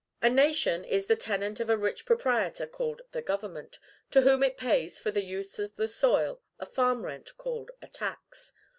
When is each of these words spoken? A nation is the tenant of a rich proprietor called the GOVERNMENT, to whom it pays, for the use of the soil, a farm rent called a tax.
A 0.19 0.31
nation 0.31 0.83
is 0.83 1.05
the 1.05 1.15
tenant 1.15 1.59
of 1.59 1.69
a 1.69 1.77
rich 1.77 2.07
proprietor 2.07 2.65
called 2.65 3.03
the 3.11 3.21
GOVERNMENT, 3.21 3.77
to 4.09 4.21
whom 4.21 4.41
it 4.41 4.57
pays, 4.57 4.99
for 4.99 5.11
the 5.11 5.23
use 5.23 5.59
of 5.59 5.75
the 5.75 5.87
soil, 5.87 6.41
a 6.59 6.65
farm 6.65 7.05
rent 7.05 7.37
called 7.37 7.69
a 7.83 7.87
tax. 7.87 8.51